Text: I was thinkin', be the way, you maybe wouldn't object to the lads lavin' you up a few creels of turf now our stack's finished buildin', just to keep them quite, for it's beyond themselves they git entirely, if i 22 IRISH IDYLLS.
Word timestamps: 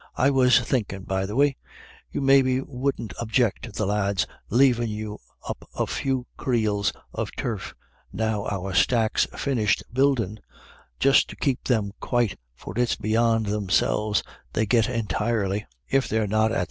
I 0.15 0.31
was 0.31 0.57
thinkin', 0.59 1.03
be 1.03 1.27
the 1.27 1.35
way, 1.35 1.57
you 2.11 2.21
maybe 2.21 2.59
wouldn't 2.59 3.13
object 3.19 3.65
to 3.65 3.71
the 3.71 3.85
lads 3.85 4.25
lavin' 4.49 4.89
you 4.89 5.19
up 5.47 5.69
a 5.75 5.85
few 5.85 6.25
creels 6.37 6.91
of 7.13 7.29
turf 7.37 7.75
now 8.11 8.47
our 8.47 8.73
stack's 8.73 9.27
finished 9.37 9.83
buildin', 9.93 10.39
just 10.99 11.29
to 11.29 11.35
keep 11.35 11.65
them 11.65 11.91
quite, 11.99 12.39
for 12.55 12.73
it's 12.79 12.95
beyond 12.95 13.45
themselves 13.45 14.23
they 14.53 14.65
git 14.65 14.89
entirely, 14.89 15.67
if 15.87 16.05
i 16.05 16.07
22 16.07 16.15
IRISH 16.35 16.49
IDYLLS. 16.49 16.59